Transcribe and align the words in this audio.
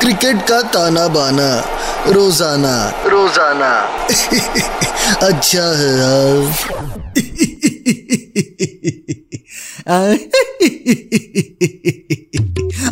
Cricket 0.00 0.36
का 0.48 0.60
ताना 0.62 1.06
बाना 1.08 1.48
रोज़ाना। 2.06 2.74
रोज़ाना। 3.06 3.70
अच्छा 5.26 5.64
है 5.78 5.90
यार। 5.98 6.44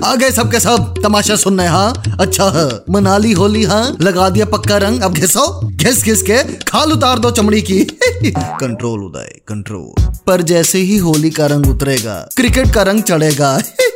आ 0.05 0.15
गए 0.15 0.31
सबके 0.31 0.61
सब 0.61 0.95
तमाशा 1.03 1.37
सुनने 1.37 1.67
हाँ? 1.67 2.17
अच्छा 2.21 2.45
है। 2.51 2.69
मनाली 2.91 3.33
होली 3.33 3.65
हाँ? 3.65 3.97
लगा 4.01 4.29
दिया 4.31 4.47
पक्का 4.47 4.77
रंग। 4.77 5.03
अब 5.03 5.15
घिसो। 5.15 5.47
घिस 5.69 6.05
घिस 6.05 6.23
के 6.23 6.43
खाल 6.63 6.93
उतार 6.93 7.19
दो 7.19 7.31
चमड़ी 7.31 7.63
की। 7.63 7.81
Control 8.37 9.05
Uday 9.05 9.35
control. 9.49 10.07
पर 10.27 10.43
जैसे 10.43 10.79
ही 10.79 10.97
होली 10.99 11.31
का 11.31 11.47
रंग 11.47 11.67
उतरेगा 11.67 12.29
क्रिकेट 12.37 12.75
का 12.75 12.83
रंग 12.83 13.03
चढ़ेगा। 13.03 13.59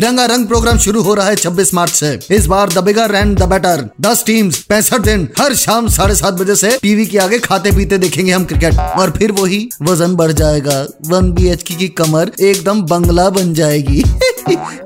रंगा 0.00 0.26
रंग 0.26 0.46
प्रोग्राम 0.46 0.78
शुरू 0.78 1.02
हो 1.02 1.14
रहा 1.14 1.26
है 1.26 1.36
26 1.36 1.74
मार्च 1.74 1.92
से। 1.92 2.18
इस 2.30 2.46
बार 2.46 2.68
the 2.68 2.78
bigger 2.78 3.14
and 3.14 3.38
the 3.38 3.42
better. 3.42 3.90
दस 4.00 4.24
टीम्स 4.26 4.58
पैंसठ 4.58 4.98
दिन, 4.98 5.28
हर 5.40 5.54
शाम 5.54 5.88
साढ़े 5.88 6.14
सात 6.14 6.34
बजे 6.34 6.56
से 6.56 6.78
टीवी 6.82 7.06
के 7.06 7.18
आगे 7.18 7.38
खाते 7.38 7.70
पीते 7.70 7.98
देखेंगे 7.98 8.32
हम 8.32 8.44
क्रिकेट 8.44 8.78
और 8.78 9.10
फिर 9.10 9.32
वही 9.32 9.68
वज़न 9.82 10.14
बढ़ 10.14 10.32
जाएगा। 10.32 10.86
वन 11.06 11.32
बी 11.32 11.56
की 11.56 11.88
कमर 11.88 12.32
एकदम 12.40 12.82
बंगला 12.82 13.30
बन 13.30 13.54
जाएगी। 13.54 14.04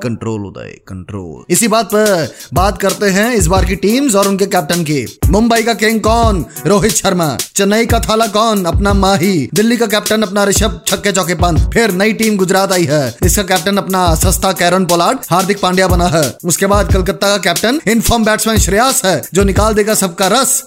कंट्रोल 0.03 0.45
उदय 0.45 0.69
कंट्रोल 0.87 1.53
इसी 1.53 1.67
बात 1.67 1.85
पर 1.85 2.33
बात 2.53 2.77
करते 2.81 3.05
हैं 3.05 3.33
इस 3.33 3.47
बार 3.47 3.65
की 3.65 3.75
टीम्स 3.75 4.15
और 4.15 4.27
उनके 4.27 4.45
कैप्टन 4.45 4.83
की. 4.83 5.19
मुंबई 5.29 5.63
का 5.63 5.73
किंग 5.73 5.99
कौन? 6.01 6.45
रोहित 6.67 6.91
शर्मा. 6.91 7.37
चेन्नई 7.55 7.85
का 7.85 7.99
थाला 7.99 8.27
कौन? 8.27 8.63
अपना 8.65 8.93
माही. 8.93 9.49
दिल्ली 9.53 9.77
का 9.77 9.85
कैप्टन 9.85 10.21
अपना 10.21 10.43
ऋषभ 10.43 10.79
छक्के 10.87 11.11
चौके 11.11 11.35
पंत. 11.35 11.59
फिर 11.73 11.91
नई 11.91 12.13
टीम 12.13 12.37
गुजरात 12.37 12.71
आई 12.71 12.85
है. 12.85 13.15
इसका 13.23 13.43
कैप्टन 13.43 13.77
अपना 13.77 14.03
सस्ता 14.15 14.51
कैरन 14.51 14.85
पोलार्ड. 14.85 15.19
हार्दिक 15.29 15.61
पांड्या 15.61 15.87
बना 15.87 16.07
है. 16.07 16.23
उसके 16.45 16.65
बाद 16.65 16.93
कलकत्ता 16.93 17.27
का 17.27 17.37
कैप्टन 17.37 17.79
इनफॉर्म 17.91 18.25
बैट्समैन 18.25 18.57
श्रेयस 18.57 19.01
है, 19.05 19.21
जो 19.33 19.43
निकाल 19.43 19.73
देगा 19.73 19.93
सबका 19.93 20.27
रस. 20.27 20.63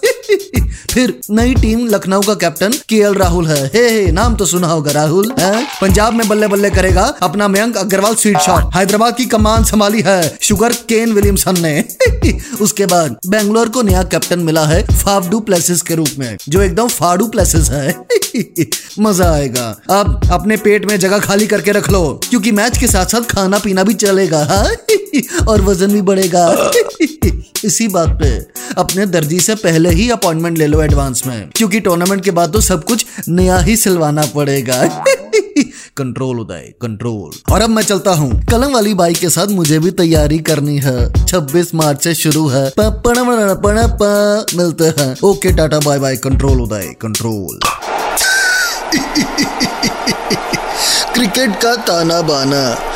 फिर 0.97 1.21
नई 1.31 1.55
टीम 1.55 1.87
लखनऊ 1.87 2.21
का 2.21 2.35
कैप्टन 2.35 2.73
के 2.89 3.13
राहुल 3.13 3.47
है। 3.47 3.67
हे 3.67 3.89
हे, 3.91 4.13
नाम 4.13 4.37
तो 4.37 4.47
सुना 4.47 4.67
होगा 4.67 4.93
राहुल, 4.93 5.33
है? 5.41 5.67
पंजाब 5.81 6.13
में 6.13 6.29
बल्ले 6.29 6.47
बल्ले 6.47 6.71
करेगा 6.71 7.03
अपना 7.23 7.49
मयंक 7.49 7.77
अग्रवाल 7.77 8.15
स्वीट 8.15 8.39
शॉट 8.39 8.75
हैदराबाद 8.75 9.17
की 9.17 9.27
कमान 9.27 9.65
संभाली 9.65 10.01
है 10.01 10.39
शुगर 10.43 10.73
केन 10.73 11.13
विलियमसन 11.13 11.61
ने। 11.61 11.85
उसके 12.61 12.87
बाद 12.87 13.17
बेंगलोर 13.27 13.69
को 13.69 13.83
नया 13.83 14.03
कैप्टन 14.03 14.39
मिला 14.39 14.65
है 14.67 14.83
फाफडू 14.83 15.41
प्लेसेस 15.41 15.83
के 15.83 15.95
रूप 15.95 16.09
में, 16.19 16.37
जो 16.49 16.63
एकदम 16.63 16.89
फाड़ू 16.89 17.27
प्लेसेस 17.27 17.71
है। 17.71 17.95
मज़ा 19.01 19.33
आएगा। 19.35 19.69
अब 19.91 20.21
अपने 20.33 20.57
पेट 20.57 20.91
में 20.91 20.99
जगह 20.99 21.19
खाली 21.19 21.47
करके 21.47 21.73
रख 21.73 21.91
लो, 21.91 22.21
क्योंकि 22.31 22.53
मैच 22.53 22.79
के 22.79 22.87
साथ 22.87 23.07
साथ 23.07 23.21
खाना 23.21 23.59
पीना 23.59 23.83
भी 23.83 23.95
चलेगा। 23.95 24.71
और 25.49 25.63
वज़न 25.63 25.93
भी 25.93 26.03
बढ़ेगा। 26.03 26.73
इसी 27.67 27.89
बात 27.89 28.09
पे। 28.09 28.47
अपने 28.79 29.07
दर्जी 29.07 29.41
से 29.41 29.55
पहले 29.55 29.91
ही 29.91 30.11
अपॉइंटमेंट 30.11 30.59
ले 30.59 30.67
लो 30.67 30.83
एडवांस 30.83 31.23
में, 31.27 31.51
क्योंकि 31.57 31.81
टूर्नामेंट 31.81 32.25
के 32.25 32.31
बाद 32.31 32.53
तो 32.53 32.61
सब 32.61 32.85
कुछ 32.85 33.07
नया 33.29 33.59
ही 33.59 33.77
सिलवाना 33.77 34.23
पड़ेगा। 34.35 34.83
कंट्रोल 35.97 36.41
उदय 36.41 36.75
कंट्रोल 36.83 37.55
और 37.55 37.61
अब 37.61 37.71
मैं 37.71 37.83
चलता 37.83 38.11
हूँ। 38.11 38.45
कलम 38.45 38.73
वाली 38.73 38.95
बाइक 38.95 39.19
के 39.19 39.29
साथ 39.29 39.47
मुझे 39.47 39.79
भी 39.79 39.91
तैयारी 39.91 40.39
करनी 40.39 40.79
है। 40.79 41.27
26 41.27 41.75
मार्च 41.75 42.05
से 42.05 42.15
शुरू 42.15 42.49
है। 42.49 42.73
मिलते 44.57 44.85
हैं। 44.85 45.17
Okay, 45.25 45.53
tata, 45.53 45.79
bye 45.79 45.99
bye 45.99 46.17
control 46.17 46.61
Uday 46.61 46.95
control 47.03 47.57
cricket 51.15 51.61
का 51.61 51.77
ताना 51.77 52.23
बाना। 52.23 52.96